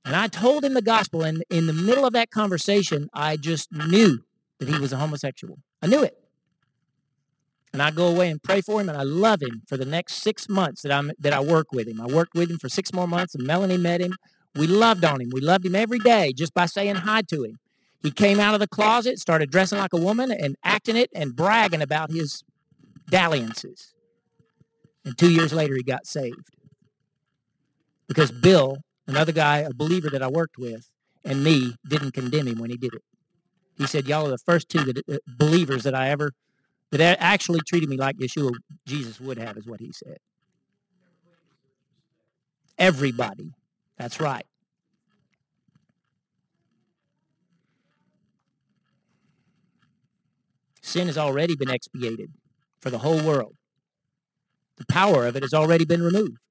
[0.04, 3.71] And I told him the gospel, and in the middle of that conversation, I just
[3.71, 4.24] knew
[4.60, 5.60] that he was a homosexual.
[5.84, 6.17] I knew it.
[7.74, 10.15] And I go away and pray for him, and I love him for the next
[10.15, 12.02] six months that I'm that I work with him.
[12.02, 14.15] I worked with him for six more months, and Melanie met him.
[14.56, 15.30] We loved on him.
[15.32, 17.60] We loved him every day just by saying hi to him.
[18.03, 21.35] He came out of the closet, started dressing like a woman, and acting it and
[21.35, 22.43] bragging about his
[23.09, 23.93] dalliances.
[25.05, 26.49] And two years later, he got saved
[28.07, 30.89] because Bill, another guy, a believer that I worked with,
[31.23, 33.03] and me didn't condemn him when he did it.
[33.77, 36.31] He said, "Y'all are the first two that, uh, believers that I ever
[36.91, 38.51] that actually treated me like Yeshua
[38.85, 40.17] Jesus would have, is what he said.
[42.77, 43.53] Everybody.
[43.97, 44.45] That's right.
[50.91, 52.34] Sin has already been expiated
[52.82, 53.56] for the whole world.
[54.75, 56.41] The power of it has already been removed.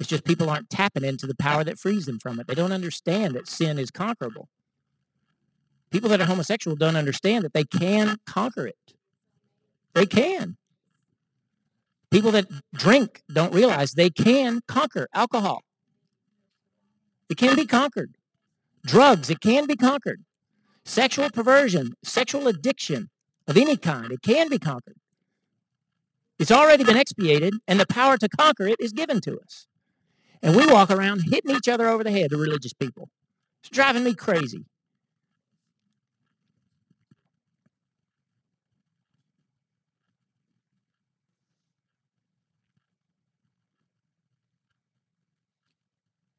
[0.00, 2.48] It's just people aren't tapping into the power that frees them from it.
[2.48, 4.48] They don't understand that sin is conquerable.
[5.92, 8.94] People that are homosexual don't understand that they can conquer it.
[9.94, 10.56] They can.
[12.10, 15.62] People that drink don't realize they can conquer alcohol.
[17.30, 18.16] It can be conquered.
[18.84, 20.24] Drugs, it can be conquered.
[20.84, 23.10] Sexual perversion, sexual addiction
[23.46, 24.96] of any kind, it can be conquered.
[26.38, 29.66] It's already been expiated, and the power to conquer it is given to us.
[30.42, 33.10] And we walk around hitting each other over the head, the religious people.
[33.60, 34.64] It's driving me crazy.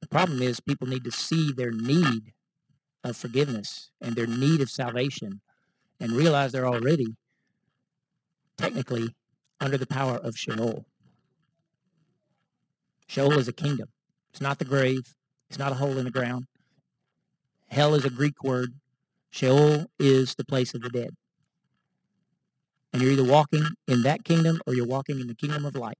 [0.02, 2.34] The problem is people need to see their need
[3.04, 5.42] of forgiveness and their need of salvation
[6.04, 7.16] and realize they're already
[8.58, 9.16] technically
[9.62, 10.84] under the power of Sheol.
[13.08, 13.88] Sheol is a kingdom.
[14.32, 15.16] It's not the grave.
[15.50, 16.48] It's not a hole in the ground.
[17.70, 18.74] Hell is a Greek word.
[19.32, 21.12] Sheol is the place of the dead.
[22.92, 25.98] And you're either walking in that kingdom or you're walking in the kingdom of light.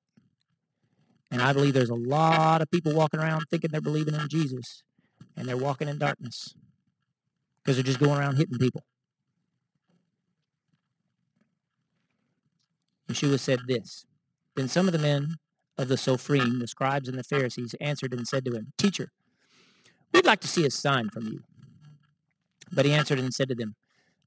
[1.32, 4.84] And I believe there's a lot of people walking around thinking they're believing in Jesus,
[5.38, 6.54] and they're walking in darkness
[7.64, 8.84] because they're just going around hitting people.
[13.10, 14.06] Yeshua said this.
[14.56, 15.36] Then some of the men
[15.78, 19.12] of the Sophrim, the scribes and the Pharisees, answered and said to him, Teacher,
[20.14, 21.44] we'd like to see a sign from you.
[22.72, 23.76] But he answered and said to them,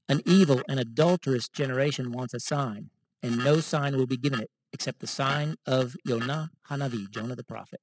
[0.09, 2.89] An evil and adulterous generation wants a sign,
[3.23, 7.43] and no sign will be given it except the sign of Yonah Hanavi, Jonah the
[7.43, 7.79] prophet.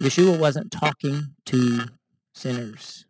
[0.00, 1.86] Yeshua wasn't talking to
[2.32, 3.06] sinners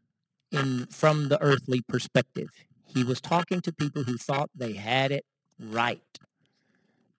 [0.51, 2.48] in from the earthly perspective.
[2.87, 5.25] He was talking to people who thought they had it
[5.62, 6.01] right.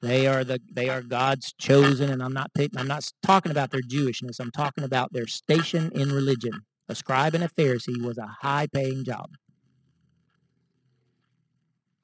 [0.01, 3.81] They are the they are God's chosen, and I'm not I'm not talking about their
[3.81, 4.39] Jewishness.
[4.39, 6.65] I'm talking about their station in religion.
[6.89, 9.29] A scribe and a Pharisee was a high-paying job.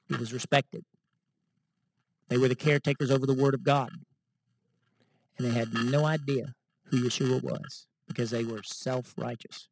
[0.08, 0.82] He was respected.
[2.28, 3.90] They were the caretakers over the Word of God.
[5.36, 6.54] And they had no idea
[6.86, 9.68] who Yeshua was because they were self-righteous.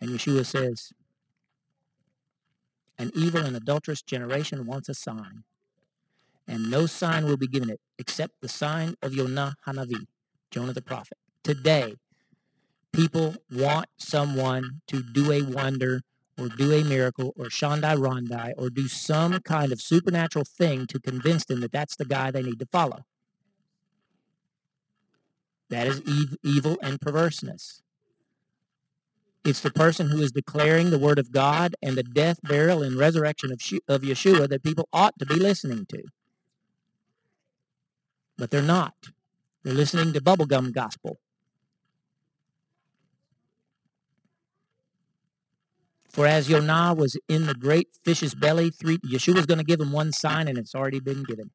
[0.00, 0.92] And Yeshua says,
[2.98, 5.44] An evil and adulterous generation wants a sign,
[6.46, 10.06] and no sign will be given it except the sign of Yonah Hanavi,
[10.50, 11.18] Jonah the prophet.
[11.42, 11.94] Today,
[12.92, 16.02] people want someone to do a wonder
[16.38, 21.00] or do a miracle or Shandai Rondai or do some kind of supernatural thing to
[21.00, 23.04] convince them that that's the guy they need to follow.
[25.70, 27.82] That is ev- evil and perverseness.
[29.44, 32.96] It's the person who is declaring the word of God and the death, burial, and
[32.96, 36.02] resurrection of, of Yeshua that people ought to be listening to.
[38.38, 38.94] But they're not.
[39.64, 41.18] They're listening to bubblegum gospel.
[46.08, 49.92] For as Yonah was in the great fish's belly, three, Yeshua's going to give him
[49.92, 51.50] one sign, and it's already been given.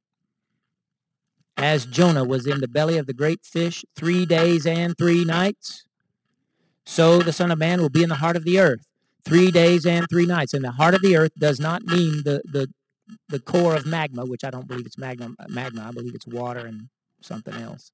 [1.55, 5.86] As Jonah was in the belly of the great fish three days and three nights,
[6.89, 8.88] so the Son of Man will be in the heart of the earth
[9.25, 10.53] three days and three nights.
[10.53, 12.67] And the heart of the earth does not mean the, the,
[13.27, 15.85] the core of magma, which I don't believe it's magma, magma.
[15.85, 16.88] I believe it's water and
[17.21, 17.91] something else.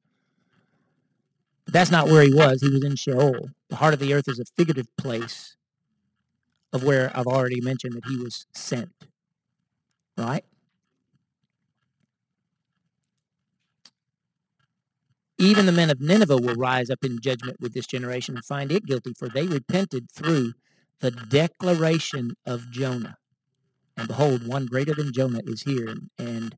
[1.65, 2.61] But that's not where he was.
[2.61, 3.49] He was in Sheol.
[3.69, 5.57] The heart of the earth is a figurative place
[6.71, 8.91] of where I've already mentioned that he was sent.
[10.15, 10.45] Right?
[15.43, 18.71] Even the men of Nineveh will rise up in judgment with this generation and find
[18.71, 20.53] it guilty, for they repented through
[21.01, 23.17] the declaration of Jonah.
[23.97, 25.95] And behold, one greater than Jonah is here.
[26.17, 26.55] And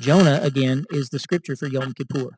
[0.00, 2.30] Jonah, again, is the scripture for Yom Kippur.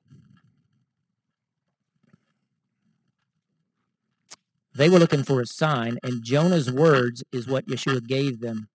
[4.75, 8.68] They were looking for a sign, and Jonah's words is what Yeshua gave them.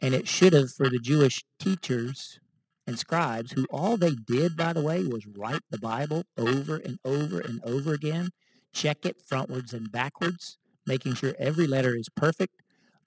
[0.00, 2.40] And it should have for the Jewish teachers
[2.88, 6.98] and scribes, who all they did, by the way, was write the Bible over and
[7.04, 8.30] over and over again,
[8.72, 12.54] check it frontwards and backwards, making sure every letter is perfect.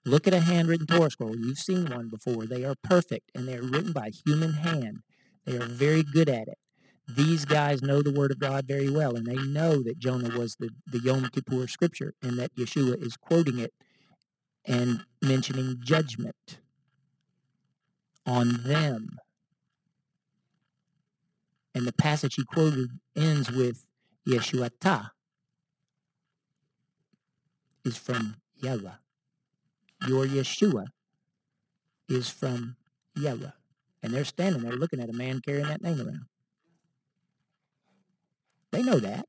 [0.06, 1.36] Look at a handwritten Torah scroll.
[1.36, 2.46] You've seen one before.
[2.46, 5.00] They are perfect, and they are written by human hand.
[5.44, 6.58] They are very good at it
[7.08, 10.56] these guys know the Word of God very well, and they know that Jonah was
[10.56, 13.72] the, the Yom Kippur scripture and that Yeshua is quoting it
[14.64, 16.58] and mentioning judgment
[18.24, 19.18] on them.
[21.74, 23.86] And the passage he quoted ends with
[24.28, 25.10] Yeshuata
[27.84, 28.90] is from Yahweh.
[30.06, 30.86] Your Yeshua
[32.08, 32.76] is from
[33.16, 33.50] Yahweh.
[34.02, 36.26] And they're standing there looking at a man carrying that name around.
[38.72, 39.26] They know that.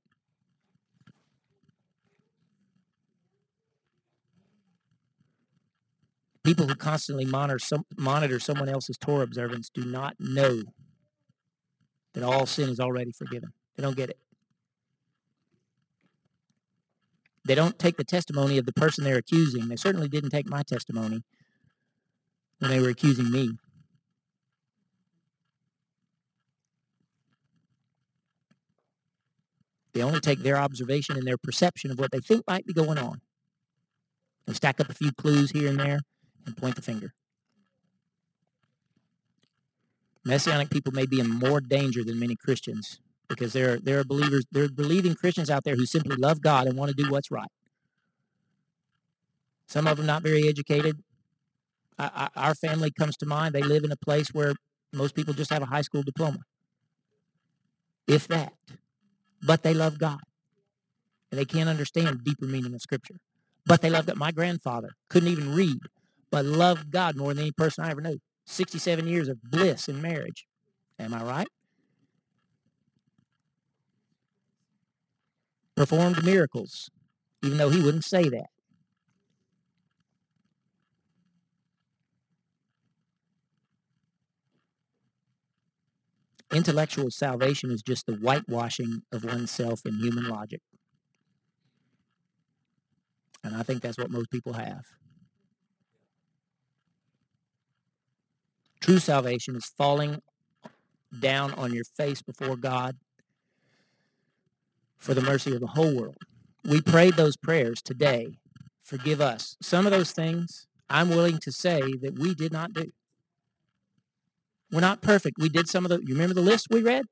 [6.43, 10.63] People who constantly monitor, some, monitor someone else's Torah observance do not know
[12.13, 13.53] that all sin is already forgiven.
[13.75, 14.17] They don't get it.
[17.45, 19.67] They don't take the testimony of the person they're accusing.
[19.67, 21.23] They certainly didn't take my testimony
[22.59, 23.57] when they were accusing me.
[29.93, 32.97] They only take their observation and their perception of what they think might be going
[32.97, 33.21] on.
[34.47, 35.99] They stack up a few clues here and there
[36.45, 37.13] and point the finger.
[40.25, 44.03] Messianic people may be in more danger than many Christians because there are, there are
[44.03, 47.09] believers, there are believing Christians out there who simply love God and want to do
[47.11, 47.49] what's right.
[49.67, 51.03] Some of them not very educated.
[51.97, 53.53] I, I, our family comes to mind.
[53.53, 54.53] They live in a place where
[54.93, 56.39] most people just have a high school diploma,
[58.07, 58.53] if that
[59.45, 60.19] but they love God.
[61.31, 63.15] And they can't understand deeper meaning of Scripture.
[63.65, 64.17] But they love God.
[64.17, 65.79] My grandfather couldn't even read,
[66.31, 68.19] but loved God more than any person I ever knew.
[68.45, 70.45] 67 years of bliss in marriage.
[70.99, 71.47] Am I right?
[75.75, 76.89] Performed miracles,
[77.43, 78.47] even though he wouldn't say that.
[86.53, 90.61] Intellectual salvation is just the whitewashing of oneself in human logic.
[93.43, 94.83] And I think that's what most people have.
[98.83, 100.21] True salvation is falling
[101.17, 102.97] down on your face before God
[104.97, 106.17] for the mercy of the whole world.
[106.65, 108.39] We prayed those prayers today.
[108.83, 109.55] Forgive us.
[109.61, 112.91] Some of those things I'm willing to say that we did not do.
[114.69, 115.37] We're not perfect.
[115.39, 117.05] We did some of the, you remember the list we read?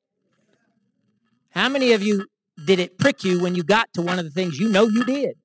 [1.51, 2.25] How many of you
[2.65, 5.05] did it prick you when you got to one of the things you know you
[5.05, 5.35] did?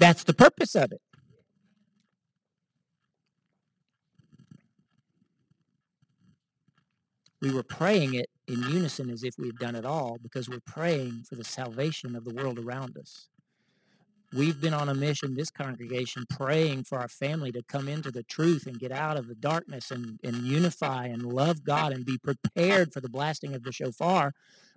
[0.00, 1.00] That's the purpose of it.
[7.40, 10.60] We were praying it in unison as if we had done it all because we're
[10.66, 13.28] praying for the salvation of the world around us.
[14.32, 18.24] We've been on a mission, this congregation, praying for our family to come into the
[18.24, 22.18] truth and get out of the darkness and, and unify and love God and be
[22.18, 24.32] prepared for the blasting of the shofar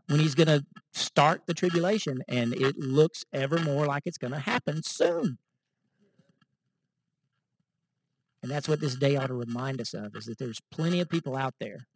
[0.08, 2.24] when he's going to start the tribulation.
[2.30, 5.38] And it looks ever more like it's going to happen soon.
[8.42, 11.10] And that's what this day ought to remind us of, is that there's plenty of
[11.10, 11.88] people out there.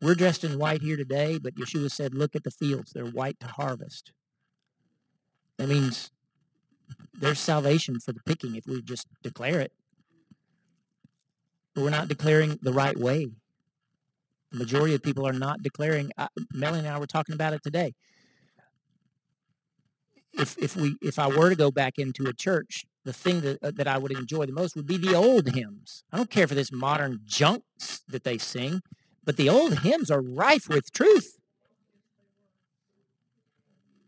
[0.00, 2.92] We're dressed in white here today, but Yeshua said, look at the fields.
[2.92, 4.12] They're white to harvest.
[5.56, 6.10] That means
[7.12, 9.72] there's salvation for the picking if we just declare it.
[11.74, 13.28] But we're not declaring the right way.
[14.52, 16.12] The majority of people are not declaring.
[16.16, 17.94] Uh, Melanie and I were talking about it today.
[20.32, 23.58] If if we if I were to go back into a church, the thing that
[23.62, 26.04] uh, that I would enjoy the most would be the old hymns.
[26.12, 27.64] I don't care for this modern junk
[28.08, 28.80] that they sing,
[29.24, 31.38] but the old hymns are rife with truth.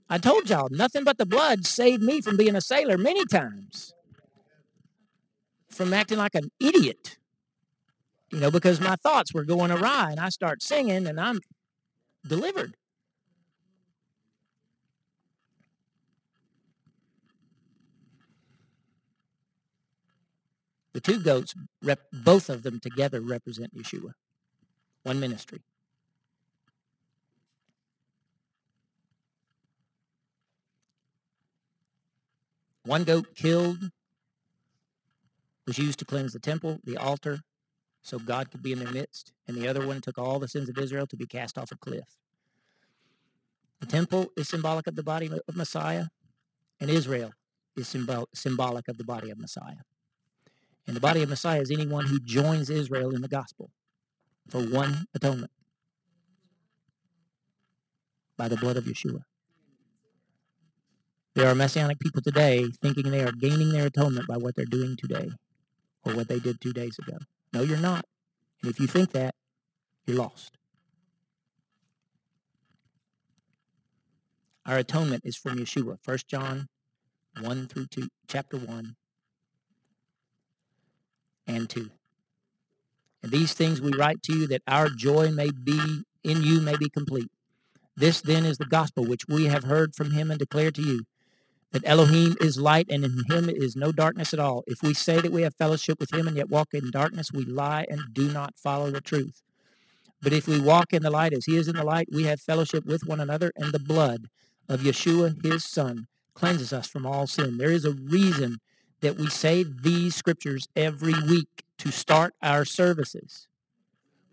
[0.08, 3.94] I told y'all, nothing but the blood saved me from being a sailor many times.
[5.68, 7.16] From acting like an idiot.
[8.32, 11.40] You know, because my thoughts were going awry and I start singing and I'm
[12.26, 12.74] delivered.
[20.92, 21.54] The two goats,
[22.12, 24.14] both of them together represent Yeshua,
[25.02, 25.60] one ministry.
[32.84, 33.90] One goat killed
[35.66, 37.40] was used to cleanse the temple, the altar,
[38.02, 40.68] so God could be in their midst, and the other one took all the sins
[40.68, 42.16] of Israel to be cast off a cliff.
[43.80, 46.06] The temple is symbolic of the body of Messiah,
[46.80, 47.32] and Israel
[47.76, 49.84] is symbol- symbolic of the body of Messiah.
[50.86, 53.70] And the body of Messiah is anyone who joins Israel in the gospel
[54.48, 55.50] for one atonement
[58.36, 59.22] by the blood of Yeshua.
[61.34, 64.96] There are messianic people today thinking they are gaining their atonement by what they're doing
[64.96, 65.30] today
[66.04, 67.18] or what they did two days ago.
[67.52, 68.04] No, you're not.
[68.62, 69.34] And if you think that,
[70.06, 70.56] you're lost.
[74.66, 75.98] Our atonement is from Yeshua.
[76.04, 76.68] 1 John
[77.40, 78.96] 1 through 2, chapter 1
[81.46, 81.90] and 2.
[83.22, 86.76] And these things we write to you that our joy may be in you may
[86.76, 87.30] be complete.
[87.96, 91.04] This then is the gospel which we have heard from him and declare to you
[91.72, 94.64] that Elohim is light and in him is no darkness at all.
[94.66, 97.44] If we say that we have fellowship with him and yet walk in darkness, we
[97.44, 99.42] lie and do not follow the truth.
[100.22, 102.40] But if we walk in the light as he is in the light, we have
[102.40, 104.28] fellowship with one another, and the blood
[104.68, 107.56] of Yeshua, his son, cleanses us from all sin.
[107.56, 108.58] There is a reason
[109.00, 113.48] that we say these scriptures every week to start our services.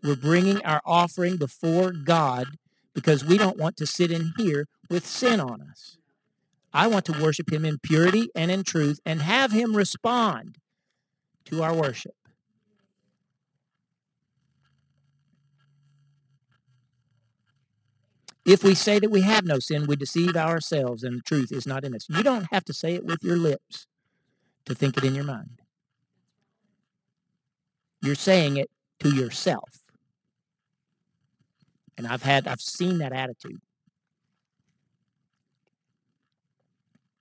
[0.04, 2.48] We're bringing our offering before God
[2.94, 5.98] because we don't want to sit in here with sin on us.
[6.74, 10.58] I want to worship him in purity and in truth and have him respond
[11.46, 12.16] to our worship.
[18.46, 21.66] If we say that we have no sin, we deceive ourselves and the truth is
[21.66, 22.08] not in us.
[22.10, 23.88] You don't have to say it with your lips
[24.66, 25.62] to think it in your mind.
[28.08, 29.84] You're saying it to yourself.
[31.98, 33.60] And I've had I've seen that attitude.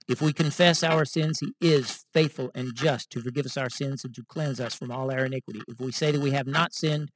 [0.08, 4.04] If we confess our sins, he is faithful and just to forgive us our sins
[4.04, 5.60] and to cleanse us from all our iniquity.
[5.66, 7.10] If we say that we have not sinned,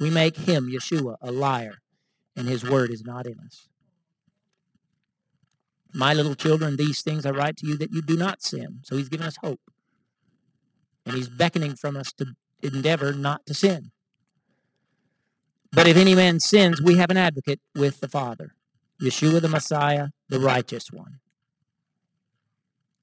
[0.00, 1.76] we make him, Yeshua, a liar,
[2.34, 3.68] and his word is not in us.
[5.94, 8.80] My little children, these things I write to you that you do not sin.
[8.82, 9.60] So he's given us hope.
[11.06, 13.90] And he's beckoning from us to endeavor not to sin.
[15.72, 18.54] But if any man sins, we have an advocate with the Father,
[19.00, 21.20] Yeshua the Messiah, the righteous one.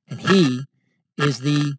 [0.08, 0.64] And he
[1.18, 1.76] is the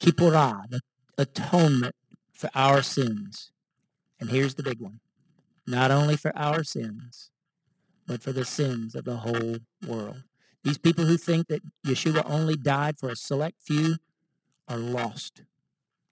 [0.00, 0.80] kippurah, the
[1.16, 1.94] atonement
[2.32, 3.50] for our sins.
[4.20, 5.00] And here's the big one.
[5.66, 7.30] Not only for our sins,
[8.06, 10.22] but for the sins of the whole world.
[10.62, 13.96] These people who think that Yeshua only died for a select few
[14.68, 15.42] are lost.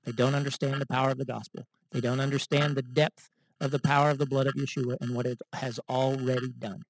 [0.05, 1.67] They don't understand the power of the gospel.
[1.91, 3.31] They don't understand the depth
[3.61, 6.83] of the power of the blood of Yeshua and what it has already done.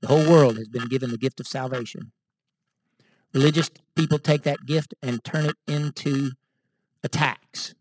[0.00, 2.12] The whole world has been given the gift of salvation.
[3.34, 6.32] Religious people take that gift and turn it into
[7.02, 7.74] attacks,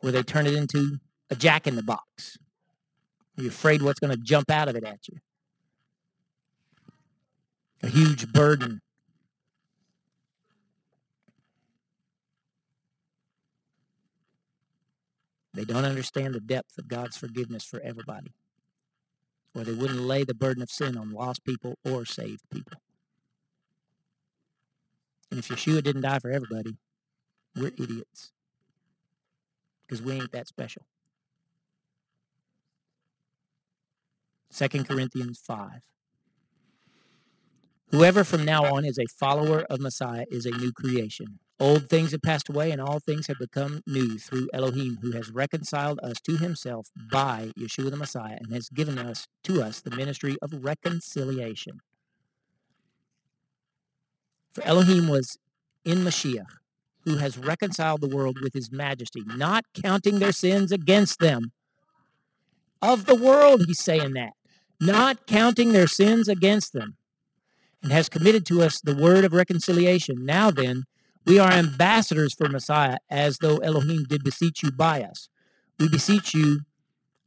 [0.00, 0.98] where they turn it into
[1.30, 2.38] a jack in the box.
[3.36, 5.18] You're afraid what's going to jump out of it at you.
[7.82, 8.80] A huge burden.
[15.54, 18.32] They don't understand the depth of God's forgiveness for everybody
[19.58, 22.80] or they wouldn't lay the burden of sin on lost people or saved people.
[25.30, 26.76] And if Yeshua didn't die for everybody,
[27.56, 28.32] we're idiots.
[29.86, 30.82] Because we ain't that special.
[34.54, 35.80] 2 Corinthians 5.
[37.90, 41.38] Whoever from now on is a follower of Messiah is a new creation.
[41.58, 45.30] Old things have passed away, and all things have become new through Elohim, who has
[45.30, 49.90] reconciled us to himself by Yeshua the Messiah, and has given us to us the
[49.90, 51.80] ministry of reconciliation.
[54.52, 55.38] For Elohim was
[55.84, 56.58] in Mashiach,
[57.06, 61.52] who has reconciled the world with his majesty, not counting their sins against them.
[62.82, 64.34] Of the world, he's saying that.
[64.78, 66.97] Not counting their sins against them.
[67.82, 70.24] And has committed to us the word of reconciliation.
[70.24, 70.84] Now then,
[71.24, 75.28] we are ambassadors for Messiah, as though Elohim did beseech you by us.
[75.78, 76.60] We beseech you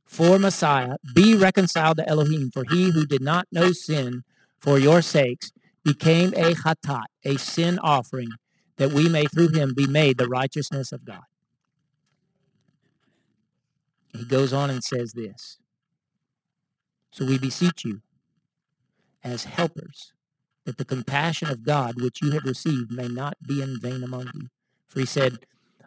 [0.06, 4.24] for Messiah, be reconciled to Elohim, for he who did not know sin
[4.60, 5.52] for your sakes
[5.86, 8.28] became a chatat, a sin offering,
[8.76, 11.24] that we may through him be made the righteousness of God.
[14.14, 15.60] He goes on and says this.
[17.12, 18.02] So we beseech you,
[19.24, 20.12] as helpers,
[20.66, 24.32] that the compassion of God which you have received may not be in vain among
[24.34, 24.48] you.
[24.88, 25.40] For he said,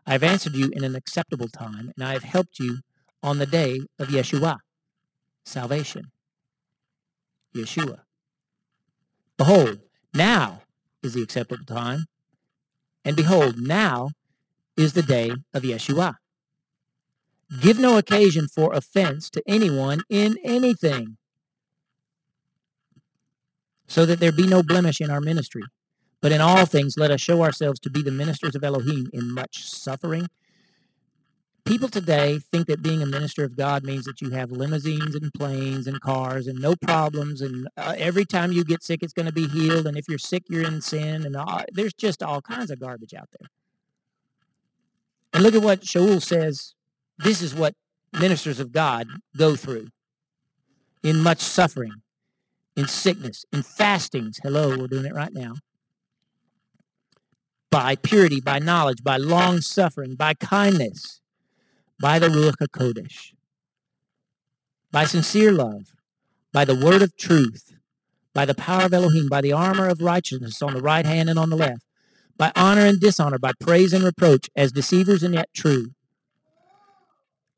[0.07, 2.79] I have answered you in an acceptable time, and I have helped you
[3.23, 4.59] on the day of Yeshua,
[5.45, 6.11] salvation.
[7.55, 8.01] Yeshua.
[9.37, 9.81] Behold,
[10.13, 10.63] now
[11.03, 12.07] is the acceptable time,
[13.05, 14.11] and behold, now
[14.77, 16.17] is the day of Yeshua.
[17.61, 21.17] Give no occasion for offense to anyone in anything,
[23.87, 25.63] so that there be no blemish in our ministry.
[26.21, 29.31] But in all things, let us show ourselves to be the ministers of Elohim in
[29.31, 30.29] much suffering.
[31.67, 35.33] People today think that being a minister of God means that you have limousines and
[35.33, 39.27] planes and cars and no problems, and uh, every time you get sick, it's going
[39.27, 39.87] to be healed.
[39.87, 43.15] And if you're sick, you're in sin, and all, there's just all kinds of garbage
[43.15, 43.49] out there.
[45.33, 46.75] And look at what Shaul says.
[47.19, 47.75] This is what
[48.13, 49.89] ministers of God go through
[51.03, 52.03] in much suffering
[52.77, 54.39] in sickness, in fastings.
[54.43, 55.55] Hello, we're doing it right now.
[57.71, 61.21] By purity, by knowledge, by long suffering, by kindness,
[62.01, 63.33] by the Ruach HaKodesh,
[64.93, 65.93] by sincere love,
[66.53, 67.73] by the word of truth,
[68.33, 71.39] by the power of Elohim, by the armor of righteousness on the right hand and
[71.39, 71.83] on the left,
[72.37, 75.93] by honor and dishonor, by praise and reproach, as deceivers and yet true,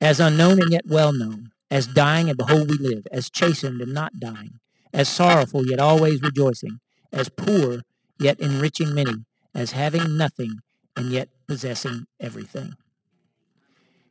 [0.00, 3.92] as unknown and yet well known, as dying and behold we live, as chastened and
[3.92, 4.60] not dying,
[4.96, 6.80] as sorrowful yet always rejoicing,
[7.12, 7.82] as poor
[8.18, 10.60] yet enriching many, as having nothing
[10.96, 12.72] and yet possessing everything.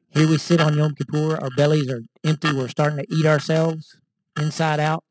[0.10, 3.98] Here we sit on Yom Kippur, our bellies are empty, we're starting to eat ourselves
[4.40, 5.04] inside out.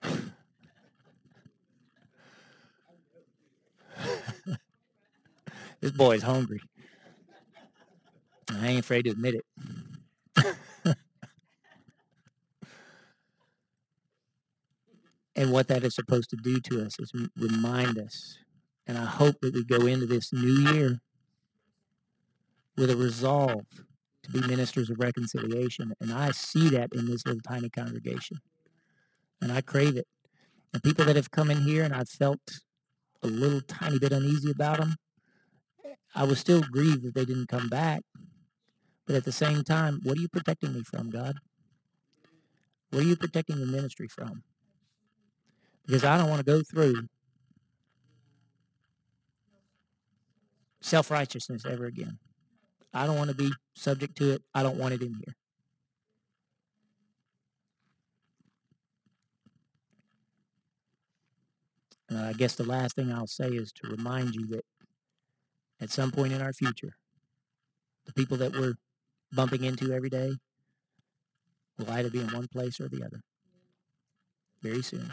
[5.80, 6.60] this boy's hungry.
[8.48, 9.44] I ain't afraid to admit it.
[15.38, 18.38] And what that is supposed to do to us is remind us.
[18.88, 20.98] And I hope that we go into this new year
[22.76, 23.64] with a resolve
[24.24, 25.92] to be ministers of reconciliation.
[26.00, 28.38] And I see that in this little tiny congregation.
[29.40, 30.08] And I crave it.
[30.74, 32.40] And people that have come in here and I've felt
[33.22, 34.96] a little tiny bit uneasy about them,
[35.84, 38.00] eh, I was still grieved that they didn't come back.
[39.06, 41.36] But at the same time, what are you protecting me from, God?
[42.90, 44.42] What are you protecting the ministry from?
[45.88, 47.08] Because I don't want to go through
[50.82, 52.18] self righteousness ever again.
[52.92, 54.42] I don't want to be subject to it.
[54.54, 55.34] I don't want it in here.
[62.10, 64.64] Uh, I guess the last thing I'll say is to remind you that
[65.80, 66.92] at some point in our future,
[68.04, 68.74] the people that we're
[69.32, 70.32] bumping into every day
[71.78, 73.20] will either be in one place or the other.
[74.62, 75.12] Very soon.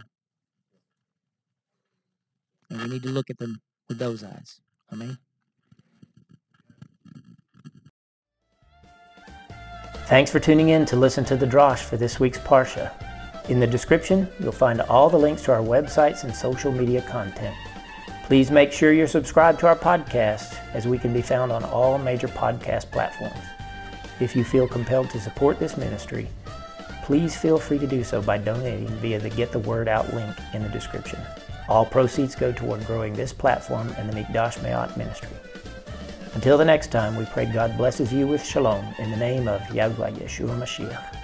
[2.70, 4.60] And we need to look at them with those eyes.
[4.92, 5.18] Amen.
[10.08, 12.92] Thanks for tuning in to listen to the Drosh for this week's Parsha.
[13.50, 17.56] In the description, you'll find all the links to our websites and social media content.
[18.26, 21.98] Please make sure you're subscribed to our podcast as we can be found on all
[21.98, 23.44] major podcast platforms.
[24.20, 26.28] If you feel compelled to support this ministry,
[27.04, 30.36] please feel free to do so by donating via the Get the Word Out link
[30.54, 31.20] in the description.
[31.68, 35.30] All proceeds go toward growing this platform and the Mikdash Meh'at ministry.
[36.36, 39.62] Until the next time, we pray God blesses you with shalom in the name of
[39.74, 41.15] Yahweh Yeshua Mashiach.